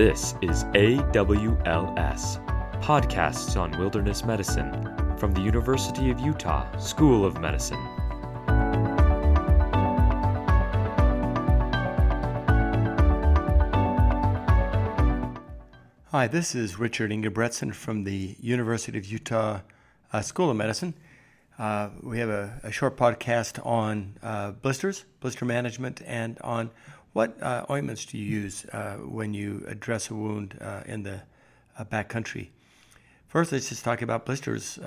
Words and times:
This 0.00 0.34
is 0.40 0.64
AWLS, 0.64 2.42
Podcasts 2.80 3.60
on 3.60 3.70
Wilderness 3.78 4.24
Medicine, 4.24 4.72
from 5.18 5.32
the 5.32 5.42
University 5.42 6.10
of 6.10 6.18
Utah 6.18 6.74
School 6.78 7.22
of 7.22 7.38
Medicine. 7.38 7.76
Hi, 16.06 16.26
this 16.26 16.54
is 16.54 16.78
Richard 16.78 17.10
Ingebretsen 17.10 17.74
from 17.74 18.04
the 18.04 18.36
University 18.40 18.96
of 18.96 19.04
Utah 19.04 19.60
uh, 20.14 20.22
School 20.22 20.48
of 20.48 20.56
Medicine. 20.56 20.94
Uh, 21.58 21.90
we 22.02 22.18
have 22.18 22.30
a, 22.30 22.58
a, 22.62 22.72
short 22.72 22.96
podcast 22.96 23.64
on 23.66 24.14
uh, 24.22 24.52
blisters, 24.52 25.04
blister 25.20 25.44
management, 25.44 26.00
and 26.06 26.38
on 26.38 26.70
what 27.12 27.40
uh, 27.42 27.66
ointments 27.70 28.04
do 28.04 28.18
you 28.18 28.24
use 28.24 28.64
uh, 28.66 28.94
when 28.96 29.34
you 29.34 29.64
address 29.66 30.10
a 30.10 30.14
wound 30.14 30.56
uh, 30.60 30.82
in 30.86 31.02
the 31.02 31.22
back 31.88 32.08
country. 32.10 32.50
First, 33.26 33.52
let's 33.52 33.70
just 33.70 33.82
talk 33.84 34.02
about 34.02 34.26
blisters. 34.26 34.78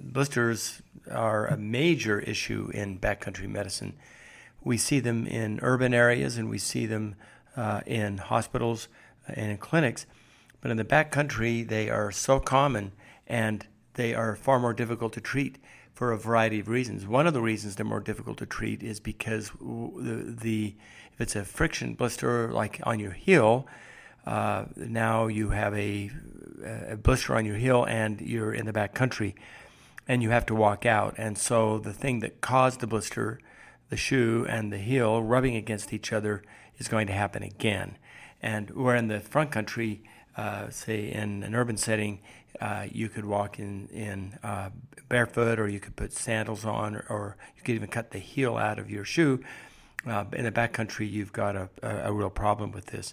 blisters 0.00 0.82
are 1.10 1.46
a 1.46 1.56
major 1.56 2.20
issue 2.20 2.70
in 2.74 2.98
backcountry 2.98 3.48
medicine. 3.48 3.94
We 4.62 4.76
see 4.76 5.00
them 5.00 5.26
in 5.26 5.58
urban 5.62 5.94
areas 5.94 6.36
and 6.36 6.50
we 6.50 6.58
see 6.58 6.84
them 6.84 7.16
in 7.86 8.18
hospitals 8.18 8.88
and 9.26 9.50
in 9.52 9.56
clinics. 9.56 10.04
But 10.60 10.70
in 10.70 10.76
the 10.76 10.84
backcountry, 10.84 11.66
they 11.66 11.88
are 11.88 12.10
so 12.10 12.40
common 12.40 12.92
and 13.26 13.66
they 13.94 14.14
are 14.14 14.36
far 14.36 14.58
more 14.58 14.74
difficult 14.74 15.12
to 15.14 15.20
treat 15.20 15.58
for 15.94 16.12
a 16.12 16.18
variety 16.18 16.60
of 16.60 16.68
reasons. 16.68 17.06
One 17.06 17.26
of 17.26 17.34
the 17.34 17.42
reasons 17.42 17.76
they're 17.76 17.84
more 17.84 18.00
difficult 18.00 18.38
to 18.38 18.46
treat 18.46 18.82
is 18.82 19.00
because 19.00 19.50
the, 19.60 20.34
the 20.40 20.74
if 21.20 21.24
it's 21.24 21.36
a 21.36 21.44
friction 21.44 21.92
blister 21.92 22.50
like 22.50 22.80
on 22.84 22.98
your 22.98 23.10
heel, 23.10 23.66
uh, 24.24 24.64
now 24.74 25.26
you 25.26 25.50
have 25.50 25.74
a, 25.74 26.10
a 26.88 26.96
blister 26.96 27.36
on 27.36 27.44
your 27.44 27.56
heel 27.56 27.84
and 27.84 28.22
you're 28.22 28.54
in 28.54 28.64
the 28.64 28.72
back 28.72 28.94
country 28.94 29.34
and 30.08 30.22
you 30.22 30.30
have 30.30 30.46
to 30.46 30.54
walk 30.54 30.86
out. 30.86 31.14
And 31.18 31.36
so 31.36 31.78
the 31.78 31.92
thing 31.92 32.20
that 32.20 32.40
caused 32.40 32.80
the 32.80 32.86
blister, 32.86 33.38
the 33.90 33.98
shoe 33.98 34.46
and 34.48 34.72
the 34.72 34.78
heel 34.78 35.22
rubbing 35.22 35.56
against 35.56 35.92
each 35.92 36.10
other, 36.10 36.42
is 36.78 36.88
going 36.88 37.06
to 37.08 37.12
happen 37.12 37.42
again. 37.42 37.98
And 38.40 38.70
where 38.70 38.96
in 38.96 39.08
the 39.08 39.20
front 39.20 39.50
country, 39.50 40.02
uh, 40.38 40.70
say 40.70 41.12
in 41.12 41.42
an 41.42 41.54
urban 41.54 41.76
setting, 41.76 42.20
uh, 42.62 42.86
you 42.90 43.10
could 43.10 43.26
walk 43.26 43.58
in 43.58 43.88
in 43.88 44.38
uh, 44.42 44.70
barefoot, 45.10 45.58
or 45.58 45.68
you 45.68 45.80
could 45.80 45.96
put 45.96 46.14
sandals 46.14 46.64
on, 46.64 46.96
or, 46.96 47.04
or, 47.10 47.36
you 47.56 47.62
could 47.62 47.74
even 47.74 47.88
cut 47.88 48.10
the 48.10 48.18
heel 48.18 48.56
out 48.56 48.78
of 48.78 48.90
your 48.90 49.04
shoe. 49.04 49.42
Uh, 50.06 50.24
in 50.32 50.44
the 50.44 50.52
backcountry, 50.52 51.10
you've 51.10 51.32
got 51.32 51.56
a, 51.56 51.68
a, 51.82 51.96
a, 52.06 52.12
real 52.12 52.30
problem 52.30 52.72
with 52.72 52.86
this. 52.86 53.12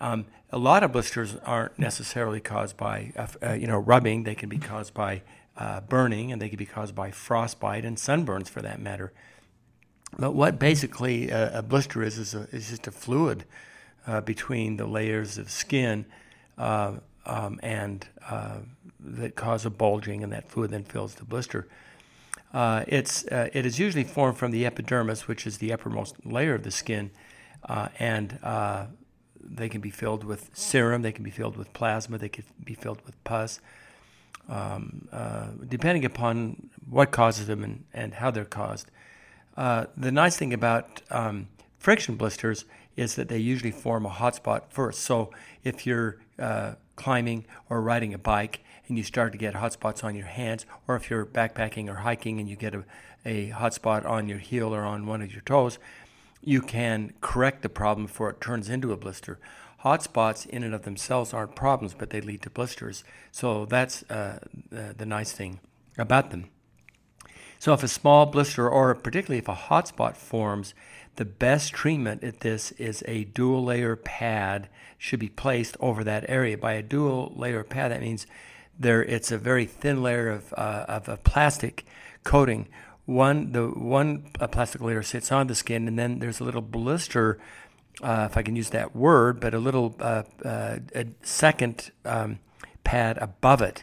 Um, 0.00 0.24
a 0.50 0.58
lot 0.58 0.82
of 0.82 0.92
blisters 0.92 1.36
aren't 1.44 1.78
necessarily 1.78 2.40
caused 2.40 2.76
by 2.76 3.12
uh, 3.42 3.52
you 3.52 3.66
know 3.66 3.78
rubbing; 3.78 4.24
they 4.24 4.34
can 4.34 4.48
be 4.48 4.58
caused 4.58 4.94
by 4.94 5.22
burning, 5.88 6.32
and 6.32 6.40
they 6.40 6.48
can 6.48 6.56
be 6.56 6.64
caused 6.64 6.94
by 6.94 7.10
frostbite 7.10 7.84
and 7.84 7.98
sunburns, 7.98 8.48
for 8.48 8.62
that 8.62 8.80
matter. 8.80 9.12
But 10.18 10.32
what 10.32 10.58
basically 10.58 11.30
a, 11.30 11.58
a 11.58 11.62
blister 11.62 12.02
is 12.02 12.18
is, 12.18 12.34
a, 12.34 12.48
is 12.50 12.70
just 12.70 12.86
a 12.86 12.90
fluid 12.90 13.44
uh, 14.06 14.20
between 14.20 14.76
the 14.76 14.86
layers 14.86 15.38
of 15.38 15.50
skin 15.50 16.04
uh, 16.58 16.94
um, 17.24 17.60
and 17.62 18.06
uh, 18.28 18.58
that 19.00 19.36
cause 19.36 19.64
a 19.64 19.70
bulging, 19.70 20.22
and 20.22 20.32
that 20.32 20.50
fluid 20.50 20.70
then 20.70 20.84
fills 20.84 21.14
the 21.14 21.24
blister. 21.24 21.68
Uh, 22.52 22.84
it's 22.86 23.24
uh, 23.28 23.48
it 23.52 23.64
is 23.64 23.78
usually 23.78 24.04
formed 24.04 24.36
from 24.36 24.50
the 24.50 24.66
epidermis, 24.66 25.26
which 25.26 25.46
is 25.46 25.58
the 25.58 25.72
uppermost 25.72 26.24
layer 26.24 26.54
of 26.54 26.62
the 26.62 26.70
skin, 26.70 27.10
uh, 27.68 27.88
and 27.98 28.38
they 29.44 29.68
can 29.68 29.80
be 29.80 29.90
filled 29.90 30.24
with 30.24 30.50
serum, 30.52 31.02
they 31.02 31.12
can 31.12 31.24
be 31.24 31.30
filled 31.30 31.56
with 31.56 31.72
plasma, 31.72 32.16
they 32.16 32.28
can 32.28 32.44
be 32.62 32.74
filled 32.74 33.00
with 33.04 33.22
pus. 33.24 33.60
Um, 34.48 35.08
depending 35.68 36.04
upon 36.04 36.70
what 36.88 37.10
causes 37.12 37.46
them 37.46 37.62
and, 37.62 37.84
and 37.92 38.14
how 38.14 38.30
they're 38.30 38.44
caused. 38.44 38.90
the 39.56 40.10
nice 40.12 40.36
thing 40.36 40.52
about 40.52 41.02
um, 41.10 41.48
friction 41.78 42.16
blisters 42.16 42.64
is 42.96 43.14
that 43.16 43.28
they 43.28 43.38
usually 43.38 43.70
form 43.70 44.04
a 44.04 44.10
hotspot 44.10 44.62
first. 44.68 45.00
So 45.00 45.30
if 45.64 45.86
you're 45.86 46.18
uh, 46.38 46.74
climbing 46.96 47.46
or 47.68 47.80
riding 47.80 48.14
a 48.14 48.18
bike 48.18 48.60
and 48.88 48.98
you 48.98 49.04
start 49.04 49.32
to 49.32 49.38
get 49.38 49.54
hot 49.54 49.72
spots 49.72 50.02
on 50.04 50.14
your 50.14 50.26
hands, 50.26 50.66
or 50.86 50.96
if 50.96 51.10
you're 51.10 51.24
backpacking 51.24 51.88
or 51.88 51.96
hiking 51.96 52.40
and 52.40 52.48
you 52.48 52.56
get 52.56 52.74
a, 52.74 52.84
a 53.24 53.48
hot 53.48 53.74
spot 53.74 54.04
on 54.04 54.28
your 54.28 54.38
heel 54.38 54.74
or 54.74 54.82
on 54.82 55.06
one 55.06 55.22
of 55.22 55.32
your 55.32 55.42
toes, 55.42 55.78
you 56.42 56.60
can 56.60 57.12
correct 57.20 57.62
the 57.62 57.68
problem 57.68 58.06
before 58.06 58.30
it 58.30 58.40
turns 58.40 58.68
into 58.68 58.92
a 58.92 58.96
blister. 58.96 59.38
Hot 59.78 60.02
spots 60.02 60.46
in 60.46 60.62
and 60.62 60.74
of 60.74 60.82
themselves 60.82 61.32
aren't 61.32 61.56
problems, 61.56 61.94
but 61.94 62.10
they 62.10 62.20
lead 62.20 62.42
to 62.42 62.50
blisters. 62.50 63.04
So 63.30 63.64
that's 63.64 64.02
uh, 64.10 64.38
the, 64.70 64.94
the 64.96 65.06
nice 65.06 65.32
thing 65.32 65.60
about 65.98 66.30
them. 66.30 66.50
So 67.58 67.72
if 67.72 67.82
a 67.84 67.88
small 67.88 68.26
blister, 68.26 68.68
or 68.68 68.92
particularly 68.94 69.38
if 69.38 69.48
a 69.48 69.54
hot 69.54 69.86
spot 69.88 70.16
forms, 70.16 70.74
the 71.16 71.24
best 71.24 71.72
treatment 71.72 72.24
at 72.24 72.40
this 72.40 72.72
is 72.72 73.04
a 73.06 73.24
dual 73.24 73.64
layer 73.64 73.94
pad 73.94 74.68
should 74.98 75.20
be 75.20 75.28
placed 75.28 75.76
over 75.78 76.02
that 76.02 76.24
area. 76.28 76.58
By 76.58 76.72
a 76.72 76.82
dual 76.82 77.32
layer 77.36 77.62
pad, 77.62 77.92
that 77.92 78.00
means 78.00 78.26
there 78.78 79.02
it's 79.02 79.30
a 79.30 79.38
very 79.38 79.66
thin 79.66 80.02
layer 80.02 80.28
of, 80.28 80.52
uh, 80.56 80.84
of 80.88 81.08
a 81.08 81.16
plastic 81.16 81.84
coating. 82.24 82.68
One 83.04 83.52
the 83.52 83.66
one 83.66 84.22
plastic 84.52 84.80
layer 84.80 85.02
sits 85.02 85.32
on 85.32 85.48
the 85.48 85.54
skin, 85.54 85.88
and 85.88 85.98
then 85.98 86.20
there's 86.20 86.40
a 86.40 86.44
little 86.44 86.62
blister, 86.62 87.38
uh, 88.02 88.28
if 88.30 88.36
I 88.36 88.42
can 88.42 88.54
use 88.54 88.70
that 88.70 88.94
word, 88.94 89.40
but 89.40 89.54
a 89.54 89.58
little 89.58 89.96
uh, 90.00 90.22
uh 90.44 90.78
a 90.94 91.06
second 91.22 91.90
um, 92.04 92.38
pad 92.84 93.18
above 93.18 93.60
it. 93.60 93.82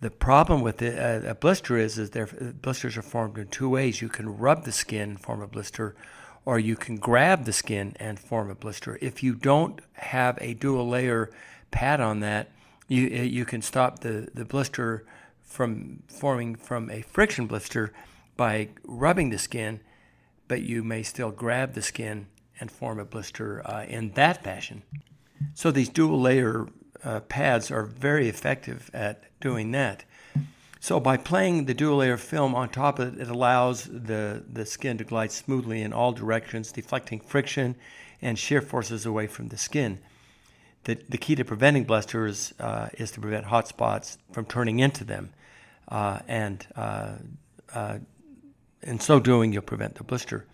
The 0.00 0.10
problem 0.10 0.60
with 0.60 0.82
it, 0.82 0.98
uh, 0.98 1.30
a 1.30 1.34
blister 1.34 1.78
is, 1.78 1.98
is 1.98 2.10
there 2.10 2.26
blisters 2.26 2.98
are 2.98 3.02
formed 3.02 3.38
in 3.38 3.48
two 3.48 3.70
ways. 3.70 4.02
You 4.02 4.10
can 4.10 4.36
rub 4.36 4.64
the 4.64 4.72
skin, 4.72 5.16
form 5.16 5.40
a 5.40 5.46
blister, 5.46 5.96
or 6.44 6.58
you 6.58 6.76
can 6.76 6.96
grab 6.96 7.44
the 7.44 7.52
skin 7.52 7.96
and 7.98 8.20
form 8.20 8.50
a 8.50 8.54
blister. 8.54 8.98
If 9.00 9.22
you 9.22 9.34
don't 9.34 9.80
have 9.94 10.38
a 10.42 10.52
dual 10.52 10.86
layer 10.86 11.30
pad 11.70 12.00
on 12.00 12.20
that, 12.20 12.50
you 12.88 13.06
uh, 13.06 13.22
you 13.22 13.44
can 13.44 13.62
stop 13.62 14.00
the, 14.00 14.28
the 14.34 14.44
blister 14.44 15.04
from 15.42 16.02
forming 16.08 16.54
from 16.54 16.90
a 16.90 17.02
friction 17.02 17.46
blister 17.46 17.92
by 18.36 18.68
rubbing 18.84 19.30
the 19.30 19.38
skin, 19.38 19.80
but 20.48 20.62
you 20.62 20.82
may 20.84 21.02
still 21.02 21.30
grab 21.30 21.74
the 21.74 21.82
skin 21.82 22.26
and 22.60 22.70
form 22.70 22.98
a 22.98 23.04
blister 23.04 23.66
uh, 23.66 23.84
in 23.84 24.10
that 24.12 24.42
fashion. 24.42 24.82
So 25.54 25.70
these 25.70 25.88
dual 25.88 26.20
layer 26.20 26.66
uh, 27.04 27.20
pads 27.20 27.70
are 27.70 27.84
very 27.84 28.28
effective 28.28 28.90
at 28.92 29.24
doing 29.40 29.70
that. 29.72 30.04
So 30.80 31.00
by 31.00 31.16
playing 31.16 31.64
the 31.64 31.74
dual 31.74 31.98
layer 31.98 32.16
film 32.16 32.54
on 32.54 32.68
top 32.68 32.98
of 32.98 33.14
it, 33.14 33.22
it 33.22 33.28
allows 33.28 33.84
the, 33.84 34.44
the 34.48 34.64
skin 34.64 34.98
to 34.98 35.04
glide 35.04 35.32
smoothly 35.32 35.82
in 35.82 35.92
all 35.92 36.12
directions, 36.12 36.70
deflecting 36.72 37.20
friction 37.20 37.74
and 38.22 38.38
shear 38.38 38.62
forces 38.62 39.04
away 39.04 39.26
from 39.26 39.48
the 39.48 39.56
skin. 39.56 39.98
The, 40.86 40.96
the 41.08 41.18
key 41.18 41.34
to 41.34 41.44
preventing 41.44 41.82
blisters 41.82 42.54
uh, 42.60 42.90
is 42.92 43.10
to 43.12 43.20
prevent 43.20 43.46
hot 43.46 43.66
spots 43.66 44.18
from 44.30 44.44
turning 44.46 44.78
into 44.78 45.02
them. 45.02 45.32
Uh, 45.88 46.20
and 46.28 46.64
uh, 46.76 47.14
uh, 47.74 47.98
in 48.82 49.00
so 49.00 49.18
doing, 49.18 49.52
you'll 49.52 49.62
prevent 49.62 49.96
the 49.96 50.04
blister. 50.04 50.46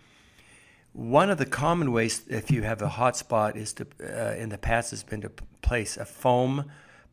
One 0.93 1.29
of 1.29 1.37
the 1.37 1.45
common 1.45 1.91
ways, 1.91 2.23
if 2.29 2.49
you 2.49 2.63
have 2.63 2.81
a 2.81 2.89
hot 2.89 3.15
spot, 3.15 3.55
is 3.55 3.73
to, 3.73 3.85
uh, 4.03 4.33
in 4.33 4.49
the 4.49 4.57
past, 4.57 4.89
has 4.89 5.03
been 5.03 5.21
to 5.21 5.29
place 5.61 5.97
a 5.97 6.05
foam 6.05 6.65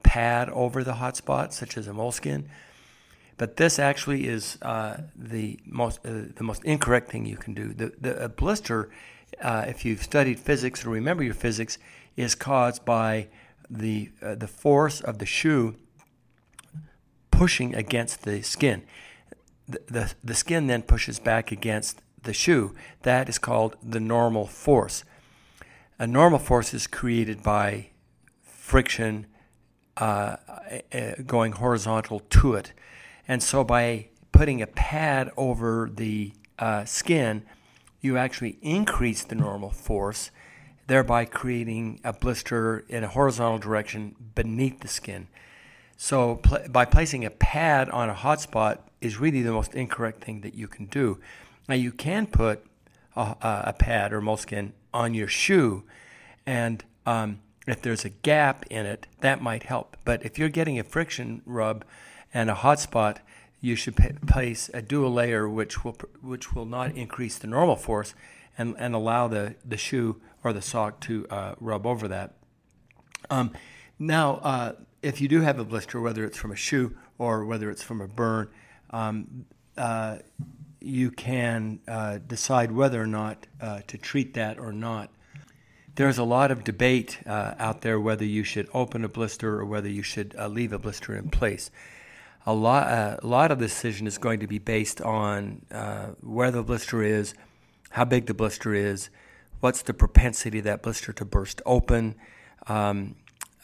pad 0.03 0.49
over 0.49 0.83
the 0.83 0.95
hot 0.95 1.15
spot, 1.19 1.53
such 1.53 1.77
as 1.77 1.87
a 1.87 1.93
moleskin. 1.93 2.49
But 3.37 3.59
this 3.59 3.79
actually 3.79 4.29
is 4.29 4.57
the 4.63 5.61
most 5.67 6.03
the 6.03 6.43
most 6.43 6.65
incorrect 6.65 7.11
thing 7.11 7.27
you 7.27 7.37
can 7.37 7.53
do. 7.55 7.73
The, 7.73 7.93
the 8.01 8.29
blister, 8.29 8.91
if 9.43 9.85
you've 9.87 10.03
studied 10.03 10.39
physics 10.39 10.85
or 10.85 10.91
remember 10.91 11.23
your 11.23 11.33
physics, 11.35 11.79
is 12.17 12.35
caused 12.35 12.85
by 12.85 13.29
the 13.69 14.11
uh, 14.23 14.35
the 14.35 14.49
force 14.49 15.01
of 15.01 15.19
the 15.19 15.27
shoe 15.27 15.77
pushing 17.31 17.75
against 17.75 18.25
the 18.25 18.43
skin. 18.43 18.83
The, 19.67 19.81
the, 19.87 20.15
the 20.23 20.35
skin 20.35 20.67
then 20.67 20.83
pushes 20.83 21.19
back 21.19 21.51
against 21.51 22.03
the 22.23 22.35
shoe. 22.35 22.75
That 23.03 23.31
is 23.31 23.39
called 23.39 23.77
the 23.83 24.01
normal 24.01 24.47
force. 24.47 25.05
A 25.99 26.07
normal 26.07 26.39
force 26.39 26.75
is 26.75 26.87
created 26.87 27.43
by 27.43 27.91
friction 28.43 29.27
uh, 29.97 30.37
uh, 30.93 31.13
going 31.27 31.53
horizontal 31.53 32.21
to 32.21 32.55
it. 32.55 32.73
And 33.27 33.43
so 33.43 33.65
by 33.65 34.09
putting 34.33 34.61
a 34.61 34.67
pad 34.67 35.31
over 35.37 35.91
the 35.93 36.33
uh, 36.59 36.85
skin, 36.85 37.45
you 38.01 38.17
actually 38.17 38.59
increase 38.61 39.25
the 39.25 39.35
normal 39.35 39.71
force, 39.71 40.31
thereby 40.91 41.25
creating 41.25 42.01
a 42.03 42.13
blister 42.13 42.85
in 42.89 43.05
a 43.05 43.07
horizontal 43.07 43.61
direction 43.61 44.17
beneath 44.35 44.81
the 44.81 44.89
skin. 44.89 45.29
So 45.97 46.41
pl- 46.43 46.67
by 46.69 46.85
placing 46.85 47.25
a 47.25 47.31
pad 47.31 47.89
on 47.91 48.11
a 48.11 48.15
hot 48.15 48.41
spot 48.41 48.89
is 49.01 49.21
really 49.21 49.41
the 49.43 49.53
most 49.53 49.73
incorrect 49.73 50.25
thing 50.25 50.41
that 50.41 50.57
you 50.57 50.67
can 50.67 50.87
do. 50.87 51.21
Now 51.69 51.77
you 51.77 51.93
can 51.93 52.27
put 52.27 52.67
a, 53.15 53.37
a 53.41 53.73
pad 53.73 54.13
or 54.13 54.21
moleskin 54.21 54.73
on 54.93 55.15
your 55.15 55.29
shoe, 55.29 55.85
and 56.45 56.83
um, 57.07 57.39
if 57.69 57.81
there's 57.83 58.05
a 58.05 58.11
gap 58.11 58.67
in 58.69 58.85
it, 58.85 59.07
that 59.21 59.41
might 59.41 59.63
help. 59.63 59.97
But 60.05 60.25
if 60.25 60.41
you're 60.41 60.49
getting 60.49 60.77
a 60.81 60.83
friction 60.83 61.41
rub 61.47 61.85
and 62.35 62.51
a 62.51 62.55
hot 62.55 62.81
spot, 62.81 63.21
you 63.61 63.77
should 63.77 63.97
p- 63.97 64.13
place 64.27 64.71
a 64.73 64.83
dual 64.83 65.13
layer, 65.13 65.49
which 65.49 65.85
will 65.85 65.97
which 66.23 66.55
will 66.55 66.67
not 66.67 66.95
increase 66.97 67.39
the 67.39 67.47
normal 67.47 67.77
force, 67.77 68.15
and, 68.57 68.75
and 68.79 68.95
allow 68.95 69.29
the, 69.29 69.55
the 69.65 69.77
shoe 69.77 70.21
or 70.43 70.53
the 70.53 70.63
sock 70.63 71.01
to 71.01 71.27
uh, 71.31 71.55
rub 71.61 71.87
over 71.87 72.09
that. 72.09 72.35
Um, 73.31 73.53
now, 73.99 74.37
uh, 74.37 74.73
if 75.03 75.21
you 75.21 75.29
do 75.29 75.41
have 75.43 75.59
a 75.59 75.65
blister, 75.65 76.01
whether 76.01 76.25
it's 76.25 76.39
from 76.39 76.53
a 76.53 76.57
shoe 76.57 76.97
or 77.19 77.45
whether 77.45 77.71
it's 77.71 77.83
from 77.83 78.01
a 78.01 78.09
burn, 78.09 78.49
um, 78.91 79.45
uh, 79.77 80.19
you 80.81 81.11
can 81.11 81.81
uh, 81.87 82.19
decide 82.27 82.73
whether 82.73 83.01
or 83.01 83.07
not 83.07 83.47
uh, 83.61 83.81
to 83.87 83.99
treat 83.99 84.35
that 84.35 84.59
or 84.59 84.73
not. 84.73 85.11
There's 85.97 86.19
a 86.19 86.25
lot 86.25 86.51
of 86.51 86.65
debate 86.65 87.19
uh, 87.27 87.55
out 87.59 87.83
there 87.83 88.01
whether 88.01 88.25
you 88.25 88.45
should 88.45 88.69
open 88.73 89.05
a 89.05 89.09
blister 89.09 89.59
or 89.61 89.67
whether 89.67 89.89
you 89.89 90.03
should 90.03 90.35
leave 90.49 90.73
a 90.73 90.79
blister 90.79 91.15
in 91.15 91.29
place. 91.29 91.71
A 92.51 92.53
lot, 92.53 92.89
uh, 92.89 93.17
a 93.23 93.27
lot 93.29 93.53
of 93.53 93.61
the 93.61 93.67
decision 93.67 94.09
is 94.09 94.19
going 94.19 94.41
to 94.41 94.49
be 94.49 94.59
based 94.59 95.01
on 95.03 95.63
where 96.21 96.51
the 96.51 96.65
blister 96.65 97.01
is, 97.01 97.33
how 97.91 98.05
big 98.05 98.27
the 98.27 98.35
blister 98.35 98.75
is, 98.75 99.09
what's 99.61 99.83
the 99.83 99.95
propensity 99.95 100.59
of 100.59 100.65
that 100.65 100.83
blister 100.83 101.13
to 101.13 101.25
burst 101.25 101.63
open, 101.65 102.17
um, 102.67 103.15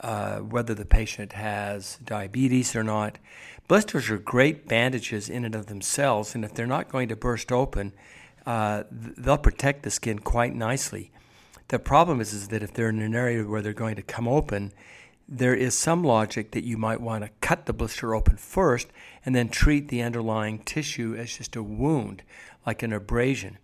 uh, 0.03 0.37
whether 0.39 0.73
the 0.73 0.85
patient 0.85 1.33
has 1.33 1.99
diabetes 2.05 2.77
or 2.77 2.85
not. 2.85 3.19
Blisters 3.67 4.09
are 4.09 4.19
great 4.19 4.69
bandages 4.69 5.29
in 5.29 5.45
and 5.45 5.57
of 5.57 5.67
themselves, 5.67 6.37
and 6.37 6.45
if 6.45 6.55
they're 6.55 6.65
not 6.65 6.89
going 6.89 7.09
to 7.09 7.17
burst 7.17 7.51
open, 7.51 7.93
uh, 8.47 8.85
they'll 8.93 9.37
protect 9.37 9.83
the 9.83 9.91
skin 9.91 10.21
quite 10.21 10.55
nicely. 10.55 11.11
The 11.69 11.81
problem 11.81 12.21
is, 12.21 12.33
is 12.33 12.49
that 12.49 12.63
if 12.63 12.73
they're 12.73 12.91
in 12.91 13.01
an 13.01 13.17
area 13.17 13.43
where 13.43 13.63
they're 13.63 13.73
going 13.73 13.97
to 13.97 14.03
come 14.03 14.29
open, 14.29 14.73
there 15.29 15.55
is 15.55 15.75
some 15.75 16.05
logic 16.05 16.53
that 16.53 16.65
you 16.65 16.77
might 16.77 17.01
want 17.01 17.25
to 17.25 17.31
cut 17.41 17.67
the 17.67 17.73
blister 17.73 18.15
open 18.15 18.37
first 18.37 18.89
and 19.25 19.35
then 19.35 19.49
treat 19.49 19.89
the 19.89 20.03
underlying 20.03 20.61
tissue 20.61 21.17
as 21.19 21.37
just 21.37 21.57
a 21.57 21.63
wound, 21.63 22.23
like 22.65 22.83
an 22.83 22.93
abrasion. 22.93 23.59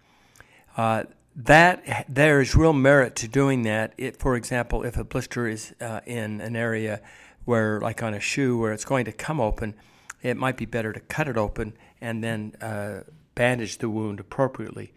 Uh, 0.76 1.04
that 1.34 2.06
there 2.08 2.40
is 2.40 2.54
real 2.54 2.72
merit 2.72 3.16
to 3.16 3.28
doing 3.28 3.62
that. 3.62 3.94
It, 3.96 4.16
for 4.18 4.36
example, 4.36 4.82
if 4.82 4.96
a 4.96 5.04
blister 5.04 5.48
is 5.48 5.74
uh, 5.80 6.00
in 6.04 6.40
an 6.40 6.56
area 6.56 7.00
where, 7.44 7.80
like 7.80 8.02
on 8.02 8.12
a 8.12 8.20
shoe, 8.20 8.58
where 8.58 8.72
it's 8.72 8.84
going 8.84 9.04
to 9.06 9.12
come 9.12 9.40
open, 9.40 9.74
it 10.22 10.36
might 10.36 10.56
be 10.56 10.66
better 10.66 10.92
to 10.92 11.00
cut 11.00 11.28
it 11.28 11.36
open 11.36 11.74
and 12.00 12.22
then 12.22 12.54
uh, 12.60 13.00
bandage 13.34 13.78
the 13.78 13.88
wound 13.88 14.20
appropriately. 14.20 14.92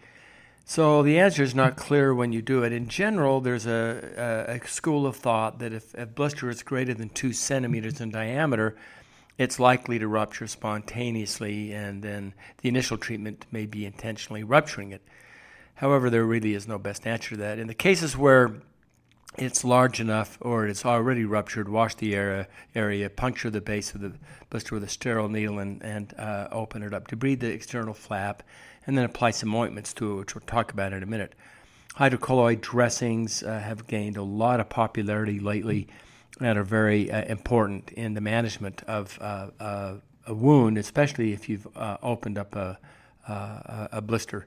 So 0.67 1.03
the 1.03 1.19
answer 1.19 1.43
is 1.43 1.53
not 1.53 1.77
clear 1.77 2.13
when 2.13 2.33
you 2.33 2.41
do 2.41 2.63
it. 2.63 2.73
In 2.73 2.87
general, 2.87 3.39
there's 3.39 3.67
a, 3.67 4.47
a, 4.49 4.53
a 4.55 4.67
school 4.67 5.05
of 5.05 5.15
thought 5.15 5.59
that 5.59 5.71
if 5.71 5.93
a 5.93 6.07
blister 6.07 6.49
is 6.49 6.63
greater 6.63 6.95
than 6.95 7.09
two 7.09 7.33
centimeters 7.33 8.01
in 8.01 8.09
diameter, 8.09 8.75
it's 9.37 9.59
likely 9.59 9.99
to 9.99 10.07
rupture 10.07 10.47
spontaneously, 10.47 11.71
and 11.71 12.01
then 12.01 12.33
the 12.63 12.69
initial 12.69 12.97
treatment 12.97 13.45
may 13.51 13.67
be 13.67 13.85
intentionally 13.85 14.43
rupturing 14.43 14.91
it. 14.91 15.03
However, 15.75 16.09
there 16.09 16.25
really 16.25 16.55
is 16.55 16.67
no 16.67 16.79
best 16.79 17.05
answer 17.05 17.31
to 17.31 17.37
that. 17.37 17.59
In 17.59 17.67
the 17.67 17.75
cases 17.75 18.17
where 18.17 18.55
it's 19.37 19.63
large 19.63 19.99
enough 19.99 20.37
or 20.41 20.65
it's 20.65 20.85
already 20.85 21.25
ruptured, 21.25 21.69
wash 21.69 21.93
the 21.95 22.15
area, 22.15 22.47
area 22.73 23.09
puncture 23.09 23.51
the 23.51 23.61
base 23.61 23.93
of 23.93 24.01
the 24.01 24.13
blister 24.49 24.73
with 24.73 24.83
a 24.83 24.89
sterile 24.89 25.29
needle, 25.29 25.59
and, 25.59 25.83
and 25.83 26.15
uh, 26.17 26.47
open 26.51 26.81
it 26.81 26.93
up. 26.93 27.07
Debride 27.07 27.41
the 27.41 27.51
external 27.51 27.93
flap, 27.93 28.41
and 28.85 28.97
then 28.97 29.05
apply 29.05 29.31
some 29.31 29.53
ointments 29.55 29.93
to 29.93 30.13
it, 30.13 30.15
which 30.15 30.35
we'll 30.35 30.41
talk 30.45 30.71
about 30.71 30.93
in 30.93 31.03
a 31.03 31.05
minute. 31.05 31.33
Hydrocolloid 31.95 32.61
dressings 32.61 33.43
uh, 33.43 33.59
have 33.59 33.87
gained 33.87 34.17
a 34.17 34.23
lot 34.23 34.59
of 34.59 34.69
popularity 34.69 35.39
lately 35.39 35.87
and 36.41 36.57
are 36.57 36.63
very 36.63 37.09
uh, 37.09 37.23
important 37.25 37.91
in 37.91 38.13
the 38.13 38.21
management 38.21 38.83
of 38.83 39.17
uh, 39.21 39.47
uh, 39.59 39.95
a 40.27 40.33
wound, 40.33 40.77
especially 40.77 41.31
if 41.31 41.47
you've 41.47 41.67
uh, 41.75 41.97
opened 42.03 42.37
up 42.37 42.55
a, 42.55 42.77
a 43.27 44.01
blister. 44.01 44.45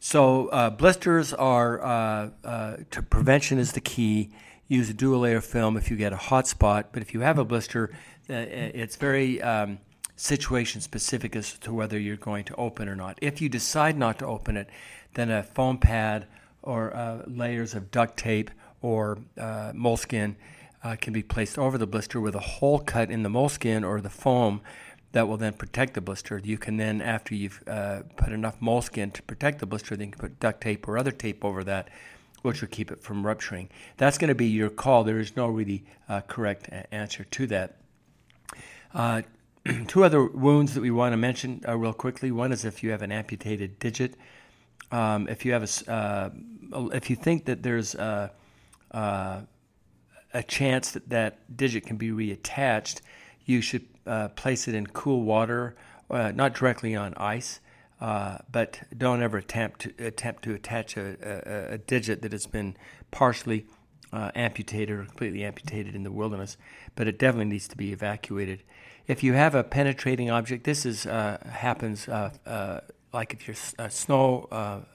So 0.00 0.48
uh, 0.48 0.70
blisters 0.70 1.34
are 1.34 1.84
uh, 1.84 2.30
uh, 2.42 2.76
to 2.90 3.02
prevention 3.02 3.58
is 3.58 3.72
the 3.72 3.82
key. 3.82 4.30
Use 4.66 4.88
a 4.88 4.94
dual 4.94 5.20
layer 5.20 5.42
film 5.42 5.76
if 5.76 5.90
you 5.90 5.96
get 5.96 6.12
a 6.14 6.16
hot 6.16 6.48
spot, 6.48 6.88
but 6.92 7.02
if 7.02 7.12
you 7.12 7.20
have 7.20 7.38
a 7.38 7.44
blister, 7.44 7.90
uh, 8.30 8.34
it's 8.34 8.96
very 8.96 9.42
um, 9.42 9.78
situation 10.20 10.80
specific 10.80 11.34
as 11.34 11.58
to 11.58 11.72
whether 11.72 11.98
you're 11.98 12.16
going 12.16 12.44
to 12.44 12.54
open 12.56 12.88
or 12.88 12.96
not. 12.96 13.18
If 13.22 13.40
you 13.40 13.48
decide 13.48 13.96
not 13.96 14.18
to 14.18 14.26
open 14.26 14.56
it, 14.56 14.68
then 15.14 15.30
a 15.30 15.42
foam 15.42 15.78
pad 15.78 16.26
or 16.62 16.94
uh, 16.94 17.22
layers 17.26 17.74
of 17.74 17.90
duct 17.90 18.18
tape 18.18 18.50
or 18.82 19.18
uh, 19.38 19.72
moleskin 19.74 20.36
can 21.00 21.12
be 21.12 21.22
placed 21.22 21.58
over 21.58 21.76
the 21.76 21.86
blister 21.86 22.20
with 22.20 22.34
a 22.34 22.40
hole 22.40 22.78
cut 22.78 23.10
in 23.10 23.22
the 23.22 23.28
moleskin 23.28 23.84
or 23.84 24.00
the 24.00 24.08
foam 24.08 24.62
that 25.12 25.26
will 25.26 25.36
then 25.36 25.52
protect 25.52 25.94
the 25.94 26.00
blister. 26.00 26.40
You 26.42 26.58
can 26.58 26.76
then, 26.76 27.02
after 27.02 27.34
you've 27.34 27.62
uh, 27.66 28.02
put 28.16 28.32
enough 28.32 28.56
moleskin 28.60 29.10
to 29.12 29.22
protect 29.22 29.58
the 29.58 29.66
blister, 29.66 29.96
then 29.96 30.08
you 30.08 30.12
can 30.12 30.20
put 30.20 30.40
duct 30.40 30.60
tape 30.60 30.86
or 30.86 30.96
other 30.96 31.10
tape 31.10 31.44
over 31.44 31.64
that, 31.64 31.88
which 32.42 32.60
will 32.60 32.68
keep 32.68 32.90
it 32.90 33.02
from 33.02 33.26
rupturing. 33.26 33.68
That's 33.96 34.18
going 34.18 34.28
to 34.28 34.34
be 34.34 34.46
your 34.46 34.70
call. 34.70 35.04
There 35.04 35.18
is 35.18 35.36
no 35.36 35.48
really 35.48 35.84
uh, 36.08 36.20
correct 36.22 36.68
answer 36.92 37.24
to 37.24 37.46
that. 37.48 37.76
Uh, 38.94 39.22
two 39.88 40.04
other 40.04 40.24
wounds 40.24 40.74
that 40.74 40.80
we 40.80 40.90
want 40.90 41.12
to 41.12 41.16
mention 41.16 41.62
uh, 41.66 41.76
real 41.76 41.92
quickly. 41.92 42.30
One 42.30 42.52
is 42.52 42.64
if 42.64 42.82
you 42.82 42.90
have 42.90 43.02
an 43.02 43.12
amputated 43.12 43.78
digit. 43.78 44.16
Um, 44.90 45.28
if 45.28 45.44
you 45.44 45.52
have 45.52 45.62
a, 45.62 45.92
uh, 45.92 46.30
if 46.92 47.10
you 47.10 47.16
think 47.16 47.44
that 47.44 47.62
there's 47.62 47.94
a, 47.94 48.32
uh, 48.90 49.40
a 50.32 50.42
chance 50.42 50.92
that 50.92 51.08
that 51.10 51.56
digit 51.56 51.86
can 51.86 51.96
be 51.96 52.10
reattached, 52.10 53.00
you 53.44 53.60
should 53.60 53.86
uh, 54.06 54.28
place 54.28 54.66
it 54.66 54.74
in 54.74 54.86
cool 54.86 55.22
water, 55.22 55.76
uh, 56.10 56.32
not 56.34 56.54
directly 56.54 56.96
on 56.96 57.14
ice. 57.14 57.60
Uh, 58.00 58.38
but 58.50 58.80
don't 58.96 59.22
ever 59.22 59.36
attempt 59.36 59.80
to 59.80 59.92
attempt 59.98 60.42
to 60.42 60.54
attach 60.54 60.96
a, 60.96 61.16
a, 61.20 61.74
a 61.74 61.78
digit 61.78 62.22
that 62.22 62.32
has 62.32 62.46
been 62.46 62.74
partially 63.10 63.66
uh, 64.12 64.30
amputated 64.34 64.98
or 64.98 65.04
completely 65.04 65.44
amputated 65.44 65.94
in 65.94 66.02
the 66.02 66.12
wilderness. 66.12 66.56
But 66.94 67.08
it 67.08 67.18
definitely 67.18 67.52
needs 67.52 67.68
to 67.68 67.76
be 67.76 67.92
evacuated. 67.92 68.62
If 69.06 69.22
you 69.22 69.32
have 69.32 69.54
a 69.54 69.64
penetrating 69.64 70.30
object, 70.30 70.64
this 70.64 70.86
is 70.86 71.06
uh, 71.06 71.38
happens 71.50 72.08
uh, 72.08 72.80
like 73.12 73.32
if 73.32 73.46
you're 73.46 73.56
snow 73.90 74.48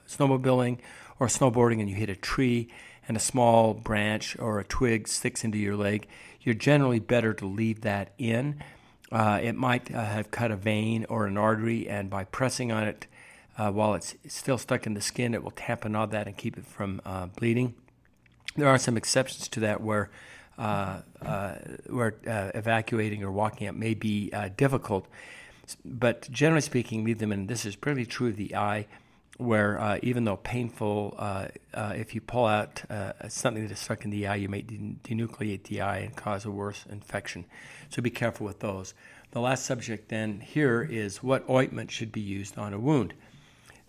snowmobiling 0.08 0.78
or 1.18 1.26
snowboarding 1.26 1.80
and 1.80 1.88
you 1.88 1.96
hit 1.96 2.10
a 2.10 2.16
tree 2.16 2.68
and 3.08 3.16
a 3.16 3.20
small 3.20 3.74
branch 3.74 4.38
or 4.38 4.58
a 4.58 4.64
twig 4.64 5.06
sticks 5.06 5.44
into 5.44 5.58
your 5.58 5.76
leg 5.76 6.08
you're 6.46 6.54
generally 6.54 7.00
better 7.00 7.34
to 7.34 7.44
leave 7.44 7.80
that 7.80 8.12
in. 8.18 8.62
Uh, 9.10 9.40
it 9.42 9.56
might 9.56 9.92
uh, 9.92 10.04
have 10.04 10.30
cut 10.30 10.52
a 10.52 10.56
vein 10.56 11.04
or 11.08 11.26
an 11.26 11.36
artery, 11.36 11.88
and 11.88 12.08
by 12.08 12.22
pressing 12.22 12.70
on 12.70 12.84
it 12.84 13.08
uh, 13.58 13.70
while 13.72 13.94
it's 13.94 14.14
still 14.28 14.56
stuck 14.56 14.86
in 14.86 14.94
the 14.94 15.00
skin, 15.00 15.34
it 15.34 15.42
will 15.42 15.50
tampen 15.50 15.96
all 15.96 16.06
that 16.06 16.28
and 16.28 16.36
keep 16.36 16.56
it 16.56 16.64
from 16.64 17.00
uh, 17.04 17.26
bleeding. 17.26 17.74
There 18.56 18.68
are 18.68 18.78
some 18.78 18.96
exceptions 18.96 19.48
to 19.48 19.60
that 19.60 19.80
where 19.80 20.10
uh, 20.58 21.00
uh, 21.20 21.54
where 21.88 22.14
evacuating 22.24 23.22
or 23.22 23.30
walking 23.30 23.68
up 23.68 23.74
may 23.74 23.94
be 23.94 24.32
difficult, 24.56 25.06
but 25.84 26.30
generally 26.30 26.62
speaking, 26.62 27.04
leave 27.04 27.18
them 27.18 27.32
in. 27.32 27.46
This 27.46 27.66
is 27.66 27.76
pretty 27.76 28.06
true 28.06 28.28
of 28.28 28.36
the 28.36 28.56
eye 28.56 28.86
where 29.38 29.78
uh, 29.78 29.98
even 30.02 30.24
though 30.24 30.36
painful, 30.36 31.14
uh, 31.18 31.48
uh, 31.74 31.92
if 31.94 32.14
you 32.14 32.20
pull 32.20 32.46
out 32.46 32.82
uh, 32.90 33.12
something 33.28 33.62
that 33.62 33.72
is 33.72 33.78
stuck 33.78 34.04
in 34.04 34.10
the 34.10 34.26
eye, 34.26 34.36
you 34.36 34.48
may 34.48 34.62
denucleate 34.62 35.64
the 35.64 35.80
eye 35.80 35.98
and 35.98 36.16
cause 36.16 36.44
a 36.44 36.50
worse 36.50 36.84
infection. 36.90 37.44
So 37.90 38.02
be 38.02 38.10
careful 38.10 38.46
with 38.46 38.60
those. 38.60 38.94
The 39.32 39.40
last 39.40 39.66
subject 39.66 40.08
then 40.08 40.40
here 40.40 40.82
is 40.82 41.22
what 41.22 41.48
ointment 41.50 41.90
should 41.90 42.12
be 42.12 42.20
used 42.20 42.56
on 42.56 42.72
a 42.72 42.78
wound. 42.78 43.12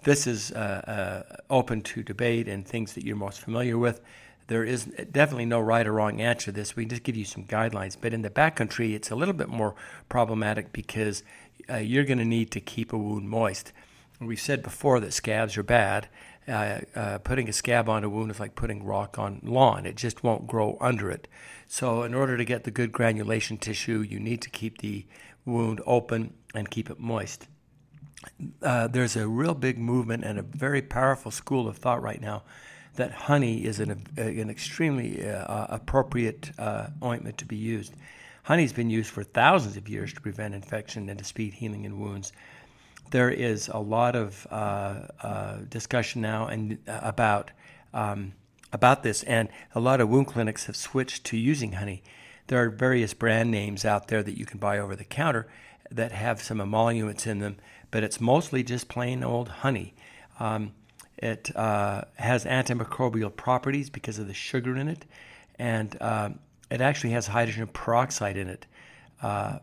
This 0.04 0.28
is 0.28 0.52
uh, 0.52 1.24
uh, 1.30 1.36
open 1.50 1.82
to 1.84 2.04
debate 2.04 2.48
and 2.48 2.66
things 2.66 2.94
that 2.94 3.06
you're 3.06 3.16
most 3.16 3.40
familiar 3.40 3.78
with. 3.78 4.02
There 4.48 4.64
is 4.64 4.86
definitely 5.12 5.46
no 5.46 5.60
right 5.60 5.86
or 5.86 5.94
wrong 5.94 6.22
answer 6.22 6.46
to 6.46 6.52
this. 6.52 6.76
We 6.76 6.84
can 6.84 6.90
just 6.90 7.04
give 7.04 7.16
you 7.16 7.26
some 7.26 7.44
guidelines. 7.44 7.98
But 8.00 8.14
in 8.14 8.22
the 8.22 8.30
backcountry, 8.30 8.94
it's 8.94 9.12
a 9.12 9.16
little 9.16 9.34
bit 9.34 9.50
more 9.50 9.76
problematic 10.10 10.72
because 10.72 11.24
you're 11.70 12.06
going 12.06 12.20
to 12.20 12.26
need 12.26 12.52
to 12.52 12.60
keep 12.60 12.94
a 12.94 12.98
wound 12.98 13.30
moist. 13.30 13.74
We've 14.20 14.40
said 14.40 14.64
before 14.64 15.00
that 15.02 15.14
scabs 15.14 15.58
are 15.58 15.64
bad. 15.64 16.10
Uh, 16.48 16.80
uh, 16.96 17.18
putting 17.20 17.50
a 17.50 17.54
scab 17.54 17.90
on 17.90 18.04
a 18.06 18.10
wound 18.10 18.32
is 18.32 18.40
like 18.40 18.56
putting 18.56 18.84
rock 18.84 19.20
on 19.20 19.42
lawn. 19.44 19.86
It 19.86 19.96
just 19.96 20.24
won't 20.24 20.48
grow 20.48 20.78
under 20.80 21.12
it. 21.12 21.28
So, 21.68 22.04
in 22.04 22.14
order 22.14 22.38
to 22.38 22.46
get 22.46 22.64
the 22.64 22.72
good 22.72 22.94
granulation 22.94 23.58
tissue, 23.58 24.00
you 24.00 24.20
need 24.20 24.42
to 24.44 24.50
keep 24.50 24.78
the 24.78 25.06
wound 25.46 25.82
open 25.86 26.34
and 26.56 26.72
keep 26.72 26.90
it 26.90 27.00
moist. 27.00 27.48
Uh, 28.62 28.88
there's 28.88 29.18
a 29.18 29.28
real 29.28 29.54
big 29.54 29.78
movement 29.78 30.24
and 30.24 30.40
a 30.40 30.42
very 30.42 30.82
powerful 30.82 31.32
school 31.32 31.68
of 31.68 31.78
thought 31.78 32.02
right 32.02 32.22
now 32.22 32.44
that 32.98 33.12
honey 33.12 33.66
is 33.66 33.80
an, 33.80 34.06
an 34.18 34.50
extremely 34.50 35.28
uh, 35.28 35.68
appropriate 35.70 36.52
uh, 36.60 36.88
ointment 37.04 37.38
to 37.40 37.46
be 37.46 37.56
used. 37.56 37.94
Honey's 38.44 38.74
been 38.74 38.90
used 38.90 39.10
for 39.10 39.24
thousands 39.24 39.78
of 39.78 39.90
years 39.90 40.14
to 40.14 40.22
prevent 40.22 40.54
infection 40.54 41.10
and 41.10 41.18
to 41.18 41.26
speed 41.26 41.54
healing 41.54 41.86
in 41.86 42.00
wounds 42.00 42.32
there 43.12 43.30
is 43.30 43.68
a 43.68 43.78
lot 43.80 44.16
of 44.16 44.48
uh, 44.52 45.02
uh, 45.22 45.58
discussion 45.70 46.22
now 46.22 46.48
and 46.48 46.78
uh, 46.88 47.00
about 47.04 47.52
um, 47.94 48.34
about 48.74 49.02
this, 49.02 49.24
and 49.24 49.48
a 49.74 49.80
lot 49.80 50.02
of 50.02 50.10
wound 50.10 50.28
clinics 50.28 50.66
have 50.66 50.76
switched 50.76 51.24
to 51.24 51.38
using 51.38 51.74
honey. 51.74 52.04
There 52.48 52.62
are 52.62 52.70
various 52.70 53.14
brand 53.14 53.50
names 53.50 53.86
out 53.86 54.10
there 54.10 54.22
that 54.22 54.38
you 54.38 54.46
can 54.46 54.60
buy 54.60 54.78
over 54.78 54.96
the 54.96 55.06
counter 55.06 55.48
that 55.90 56.12
have 56.12 56.42
some 56.42 56.60
emollients 56.60 57.26
in 57.26 57.40
them, 57.40 57.58
but 57.92 58.04
it's 58.04 58.20
mostly 58.20 58.64
just 58.64 58.90
plain 58.90 59.24
old 59.24 59.48
honey. 59.48 59.96
Um, 60.38 60.74
it 61.18 61.56
uh, 61.56 62.04
has 62.16 62.46
antimicrobial 62.46 63.36
properties 63.36 63.90
because 63.90 64.20
of 64.20 64.28
the 64.28 64.34
sugar 64.34 64.78
in 64.78 64.88
it, 64.88 65.06
and 65.58 65.98
uh, 66.02 66.30
it 66.70 66.82
actually 66.82 67.12
has 67.12 67.28
hydrogen 67.28 67.68
peroxide 67.68 68.38
in 68.38 68.48
it. 68.48 68.66
Uh, 69.22 69.60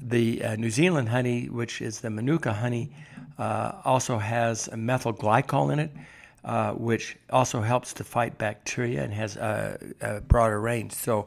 the 0.00 0.44
uh, 0.44 0.56
New 0.56 0.70
Zealand 0.70 1.08
honey, 1.08 1.46
which 1.46 1.82
is 1.82 2.00
the 2.00 2.10
Manuka 2.10 2.52
honey, 2.52 2.90
uh, 3.38 3.72
also 3.84 4.18
has 4.18 4.68
methyl 4.74 5.12
glycol 5.12 5.72
in 5.72 5.78
it, 5.78 5.90
uh, 6.44 6.72
which 6.72 7.16
also 7.30 7.60
helps 7.60 7.92
to 7.94 8.04
fight 8.04 8.38
bacteria 8.38 9.02
and 9.02 9.12
has 9.12 9.36
a, 9.36 9.78
a, 10.00 10.20
broader 10.20 10.60
range. 10.60 10.92
So 10.92 11.26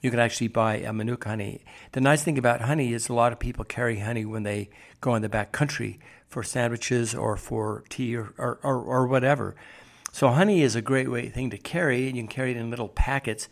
you 0.00 0.10
can 0.10 0.20
actually 0.20 0.48
buy 0.48 0.76
a 0.76 0.92
Manuka 0.92 1.28
honey. 1.28 1.64
The 1.92 2.00
nice 2.00 2.22
thing 2.22 2.38
about 2.38 2.62
honey 2.62 2.92
is 2.92 3.08
a 3.08 3.14
lot 3.14 3.32
of 3.32 3.38
people 3.38 3.64
carry 3.64 4.00
honey 4.00 4.24
when 4.24 4.42
they 4.42 4.68
go 5.00 5.14
in 5.14 5.22
the 5.22 5.28
back 5.28 5.52
country 5.52 5.98
for 6.26 6.42
sandwiches 6.42 7.14
or 7.14 7.36
for 7.36 7.84
tea 7.88 8.16
or, 8.16 8.34
or, 8.38 8.58
or, 8.62 8.82
or 8.82 9.06
whatever. 9.06 9.56
So 10.12 10.28
honey 10.28 10.62
is 10.62 10.74
a 10.74 10.82
great 10.82 11.10
way, 11.10 11.28
thing 11.28 11.50
to 11.50 11.58
carry, 11.58 12.06
and 12.06 12.16
you 12.16 12.22
can 12.22 12.28
carry 12.28 12.52
it 12.52 12.56
in 12.56 12.70
little 12.70 12.88
packets, 12.88 13.48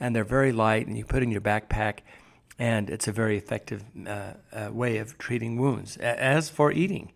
and 0.00 0.14
they're 0.14 0.24
very 0.24 0.52
light, 0.52 0.86
and 0.86 0.98
you 0.98 1.04
put 1.04 1.18
it 1.18 1.24
in 1.24 1.30
your 1.30 1.40
backpack, 1.40 2.00
and 2.58 2.90
it's 2.90 3.06
a 3.06 3.12
very 3.12 3.36
effective 3.36 3.84
uh, 4.06 4.32
uh, 4.52 4.70
way 4.72 4.98
of 4.98 5.16
treating 5.18 5.58
wounds. 5.58 5.96
As 5.98 6.48
for 6.48 6.72
eating, 6.72 7.12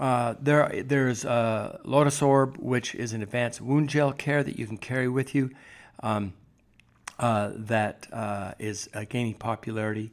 uh, 0.00 0.34
there, 0.40 0.82
there's 0.84 1.24
uh, 1.24 1.78
Lotosorb, 1.84 2.56
which 2.58 2.94
is 2.94 3.12
an 3.12 3.22
advanced 3.22 3.60
wound 3.60 3.90
gel 3.90 4.12
care 4.12 4.42
that 4.42 4.58
you 4.58 4.66
can 4.66 4.78
carry 4.78 5.08
with 5.08 5.34
you. 5.34 5.50
Um, 6.02 6.32
uh, 7.18 7.50
that 7.54 8.06
uh, 8.12 8.52
is 8.58 8.88
uh, 8.94 9.04
gaining 9.08 9.34
popularity. 9.34 10.12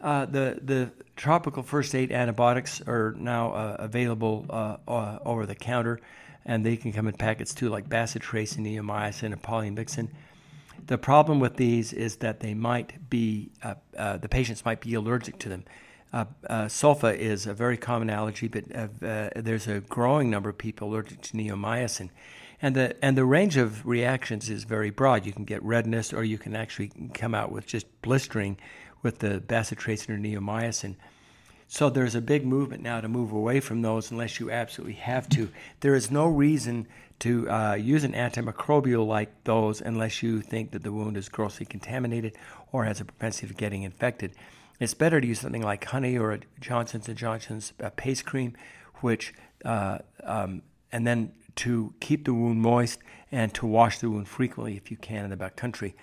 Uh, 0.00 0.24
the 0.24 0.60
the 0.62 0.90
topical 1.16 1.62
first 1.62 1.94
aid 1.94 2.12
antibiotics 2.12 2.80
are 2.86 3.14
now 3.18 3.52
available 3.78 4.46
over 4.86 5.44
the 5.44 5.54
counter, 5.54 6.00
and 6.44 6.64
they 6.64 6.76
can 6.76 6.92
come 6.92 7.08
in 7.08 7.14
packets 7.14 7.52
too, 7.52 7.68
like 7.68 7.88
bacitracin, 7.88 8.60
neomycin, 8.60 9.32
and 9.32 9.42
polymyxin. 9.42 10.08
The 10.86 10.96
problem 10.96 11.40
with 11.40 11.56
these 11.56 11.92
is 11.92 12.16
that 12.16 12.40
they 12.40 12.54
might 12.54 13.10
be 13.10 13.50
the 13.92 14.28
patients 14.30 14.64
might 14.64 14.80
be 14.80 14.94
allergic 14.94 15.38
to 15.40 15.48
them. 15.48 15.64
Uh, 16.12 16.24
uh, 16.48 16.64
sulfa 16.64 17.14
is 17.14 17.46
a 17.46 17.52
very 17.52 17.76
common 17.76 18.08
allergy, 18.08 18.48
but 18.48 18.64
uh, 18.74 18.88
there's 19.36 19.66
a 19.66 19.80
growing 19.80 20.30
number 20.30 20.48
of 20.48 20.56
people 20.56 20.88
allergic 20.88 21.20
to 21.20 21.36
neomycin. 21.36 22.08
And 22.60 22.74
the, 22.74 23.04
and 23.04 23.16
the 23.16 23.24
range 23.24 23.56
of 23.56 23.86
reactions 23.86 24.50
is 24.50 24.64
very 24.64 24.90
broad. 24.90 25.24
You 25.24 25.32
can 25.32 25.44
get 25.44 25.62
redness, 25.62 26.12
or 26.12 26.24
you 26.24 26.38
can 26.38 26.56
actually 26.56 26.90
come 27.14 27.34
out 27.34 27.52
with 27.52 27.66
just 27.66 27.86
blistering 28.02 28.58
with 29.02 29.20
the 29.20 29.40
bacitracin 29.40 30.10
or 30.10 30.18
neomycin. 30.18 30.96
So 31.68 31.90
there's 31.90 32.14
a 32.14 32.20
big 32.20 32.46
movement 32.46 32.82
now 32.82 33.00
to 33.00 33.08
move 33.08 33.30
away 33.30 33.60
from 33.60 33.82
those 33.82 34.10
unless 34.10 34.40
you 34.40 34.50
absolutely 34.50 34.94
have 34.94 35.28
to. 35.30 35.50
There 35.80 35.94
is 35.94 36.10
no 36.10 36.26
reason 36.26 36.88
to 37.20 37.50
uh, 37.50 37.74
use 37.74 38.04
an 38.04 38.12
antimicrobial 38.12 39.06
like 39.06 39.44
those 39.44 39.80
unless 39.80 40.22
you 40.22 40.40
think 40.40 40.70
that 40.70 40.82
the 40.82 40.92
wound 40.92 41.16
is 41.16 41.28
grossly 41.28 41.66
contaminated 41.66 42.36
or 42.72 42.84
has 42.84 43.00
a 43.00 43.04
propensity 43.04 43.48
of 43.48 43.56
getting 43.56 43.82
infected. 43.82 44.32
It's 44.80 44.94
better 44.94 45.20
to 45.20 45.26
use 45.26 45.40
something 45.40 45.62
like 45.62 45.84
honey 45.84 46.16
or 46.16 46.32
a 46.32 46.40
Johnson's 46.60 47.08
and 47.08 47.18
Johnson's 47.18 47.72
uh, 47.82 47.90
paste 47.96 48.24
cream, 48.24 48.54
which 49.00 49.34
uh, 49.64 49.98
um, 50.22 50.62
and 50.92 51.06
then 51.06 51.32
to 51.58 51.92
keep 52.00 52.24
the 52.24 52.34
wound 52.34 52.60
moist 52.60 52.98
and 53.30 53.52
to 53.54 53.66
wash 53.66 53.98
the 53.98 54.10
wound 54.10 54.28
frequently 54.28 54.76
if 54.76 54.90
you 54.90 54.96
can 54.96 55.24
in 55.24 55.30
the 55.30 55.36
backcountry. 55.36 55.94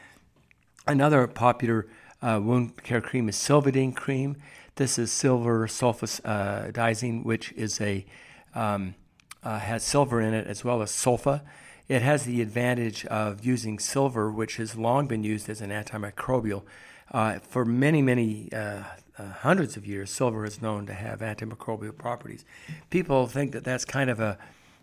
Another 0.88 1.28
popular 1.28 1.88
uh, 2.22 2.40
wound 2.42 2.84
care 2.84 3.02
cream 3.02 3.28
is 3.30 3.36
Silvadene 3.36 3.96
cream. 3.96 4.38
This 4.76 5.00
is 5.00 5.12
silver 5.12 5.68
sulfadiazine, 5.68 7.24
which 7.24 7.54
is 7.54 7.80
a 7.80 8.06
um, 8.54 8.96
uh, 9.42 9.60
has 9.60 9.84
silver 9.84 10.20
in 10.20 10.34
it 10.34 10.48
as 10.48 10.66
well 10.66 10.82
as 10.82 10.92
sulfa. 10.92 11.42
It 11.88 12.02
has 12.02 12.26
the 12.26 12.42
advantage 12.42 13.06
of 13.06 13.46
using 13.46 13.80
silver, 13.80 14.32
which 14.32 14.58
has 14.58 14.76
long 14.76 15.08
been 15.08 15.24
used 15.24 15.50
as 15.50 15.62
an 15.62 15.70
antimicrobial. 15.70 16.64
Uh, 17.12 17.40
for 17.40 17.64
many, 17.64 18.02
many 18.02 18.52
uh, 18.52 18.84
uh, 19.18 19.24
hundreds 19.42 19.78
of 19.78 19.86
years, 19.86 20.10
silver 20.10 20.46
is 20.46 20.62
known 20.62 20.88
to 20.88 20.94
have 20.94 21.20
antimicrobial 21.20 21.96
properties. 21.96 22.44
People 22.90 23.28
think 23.28 23.52
that 23.52 23.64
that's 23.64 23.86
kind 23.86 24.10
of 24.10 24.20
a 24.20 24.38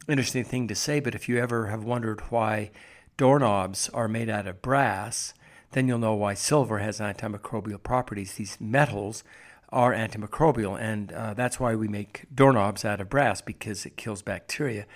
interesting 0.09 0.45
thing 0.45 0.69
to 0.69 0.75
say, 0.75 1.01
but 1.01 1.15
if 1.15 1.29
you 1.29 1.39
ever 1.39 1.67
have 1.67 1.85
wondered 1.85 2.21
why 2.31 2.71
doorknobs 3.17 3.89
are 3.91 4.09
made 4.09 4.29
out 4.29 4.47
of 4.47 4.63
brass, 4.63 5.35
then 5.73 5.89
you'll 5.89 5.99
know 5.99 6.15
why 6.15 6.35
silver 6.35 6.79
has 6.79 7.01
antimicrobial 7.01 7.83
properties. 7.83 8.35
These 8.35 8.61
metals 8.61 9.25
are 9.71 9.93
antimicrobial, 9.93 10.79
and 10.79 11.13
uh, 11.13 11.35
that's 11.35 11.59
why 11.59 11.75
we 11.75 11.89
make 11.89 12.25
doorknobs 12.35 12.85
out 12.85 13.01
of 13.01 13.09
brass 13.09 13.41
because 13.41 13.87
it 13.87 13.97
kills 13.97 14.23
bacteria. 14.23 14.87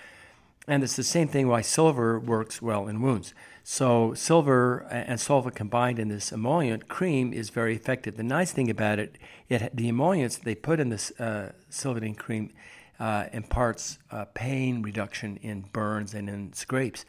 And 0.67 0.83
it's 0.83 0.95
the 0.95 1.03
same 1.03 1.29
thing 1.29 1.47
why 1.47 1.61
silver 1.61 2.19
works 2.19 2.61
well 2.61 2.87
in 2.87 3.01
wounds. 3.01 3.33
So 3.63 4.13
silver 4.13 4.85
and 4.91 5.19
sulfa 5.19 5.53
combined 5.53 5.97
in 5.97 6.09
this 6.09 6.31
emollient 6.31 6.87
cream 6.87 7.33
is 7.33 7.49
very 7.49 7.75
effective. 7.75 8.17
The 8.17 8.23
nice 8.23 8.51
thing 8.51 8.69
about 8.69 8.99
it, 8.99 9.17
it 9.49 9.75
the 9.75 9.89
emollients 9.89 10.37
they 10.37 10.55
put 10.55 10.79
in 10.79 10.89
this 10.89 11.11
uh, 11.19 11.53
Silvadene 11.71 12.17
cream 12.17 12.51
uh, 12.99 13.25
imparts 13.33 13.99
uh, 14.11 14.25
pain 14.33 14.81
reduction 14.81 15.37
in 15.41 15.61
burns 15.73 16.13
and 16.13 16.29
in 16.29 16.53
scrapes. 16.53 17.05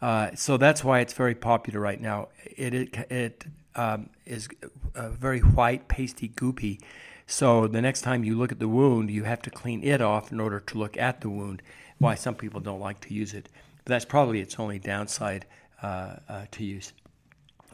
Uh, 0.00 0.30
so 0.34 0.56
that's 0.56 0.82
why 0.82 1.00
it's 1.00 1.12
very 1.12 1.34
popular 1.34 1.80
right 1.80 2.00
now. 2.00 2.28
It 2.44 2.74
it, 2.74 2.96
it 3.10 3.44
um, 3.74 4.10
is 4.24 4.48
very 4.94 5.40
white, 5.40 5.88
pasty, 5.88 6.28
goopy. 6.28 6.80
So 7.26 7.66
the 7.66 7.80
next 7.80 8.00
time 8.02 8.24
you 8.24 8.36
look 8.36 8.50
at 8.50 8.58
the 8.58 8.68
wound, 8.68 9.10
you 9.10 9.24
have 9.24 9.42
to 9.42 9.50
clean 9.50 9.84
it 9.84 10.00
off 10.00 10.32
in 10.32 10.40
order 10.40 10.60
to 10.60 10.78
look 10.78 10.96
at 10.96 11.20
the 11.20 11.28
wound. 11.28 11.62
Why 11.98 12.14
some 12.14 12.34
people 12.34 12.60
don't 12.60 12.80
like 12.80 13.00
to 13.02 13.14
use 13.14 13.34
it, 13.34 13.48
but 13.84 13.90
that's 13.90 14.06
probably 14.06 14.40
its 14.40 14.58
only 14.58 14.78
downside 14.78 15.46
uh, 15.82 16.16
uh, 16.28 16.44
to 16.52 16.64
use. 16.64 16.92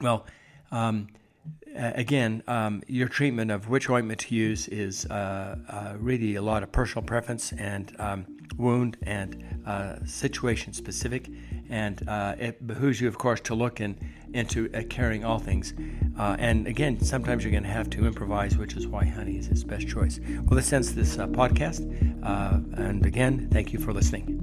Well. 0.01 0.27
Um, 0.73 1.09
again, 1.77 2.43
um, 2.47 2.83
your 2.87 3.09
treatment 3.09 3.51
of 3.51 3.69
which 3.69 3.91
ointment 3.91 4.21
to 4.21 4.35
use 4.35 4.69
is 4.69 5.07
uh, 5.07 5.57
uh, 5.69 5.95
really 5.99 6.37
a 6.37 6.43
lot 6.43 6.63
of 6.63 6.73
personal 6.73 7.05
preference 7.05 7.53
and 7.53 7.95
um, 7.99 8.27
wound 8.57 8.97
and 9.03 9.63
uh, 9.67 9.97
situation 10.05 10.73
specific. 10.73 11.29
And 11.69 12.09
uh, 12.09 12.37
it 12.39 12.67
behooves 12.67 13.01
you, 13.01 13.09
of 13.09 13.19
course, 13.19 13.41
to 13.43 13.55
look 13.55 13.81
in, 13.81 13.99
into 14.33 14.71
uh, 14.73 14.83
carrying 14.89 15.25
all 15.25 15.39
things. 15.39 15.75
Uh, 16.19 16.37
and 16.39 16.67
again, 16.67 17.01
sometimes 17.01 17.45
you're 17.45 17.51
going 17.51 17.65
to 17.65 17.69
have 17.69 17.91
to 17.91 18.07
improvise, 18.07 18.57
which 18.57 18.75
is 18.75 18.87
why 18.87 19.05
honey 19.05 19.37
is 19.37 19.49
its 19.49 19.65
best 19.65 19.89
choice. 19.89 20.21
Well, 20.45 20.57
this 20.57 20.73
ends 20.73 20.95
this 20.95 21.17
podcast. 21.17 21.81
and 22.79 23.05
again, 23.05 23.49
thank 23.51 23.73
you 23.73 23.79
for 23.79 23.93
listening. 23.93 24.36